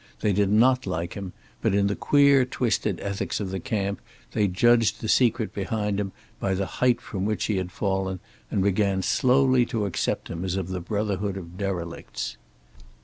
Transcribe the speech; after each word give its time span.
They 0.21 0.33
did 0.33 0.49
not 0.49 0.87
like 0.87 1.13
him, 1.13 1.31
but 1.61 1.75
in 1.75 1.85
the 1.85 1.95
queer 1.95 2.43
twisted 2.43 2.99
ethics 3.01 3.39
of 3.39 3.51
the 3.51 3.59
camp 3.59 4.01
they 4.31 4.47
judged 4.47 4.99
the 4.99 5.07
secret 5.07 5.53
behind 5.53 5.99
him 5.99 6.11
by 6.39 6.55
the 6.55 6.65
height 6.81 6.99
from 6.99 7.23
which 7.23 7.45
he 7.45 7.57
had 7.57 7.71
fallen, 7.71 8.19
and 8.49 8.63
began 8.63 9.03
slowly 9.03 9.63
to 9.67 9.85
accept 9.85 10.27
him 10.27 10.43
as 10.43 10.55
of 10.55 10.69
the 10.69 10.81
brotherhood 10.81 11.37
of 11.37 11.55
derelicts. 11.55 12.37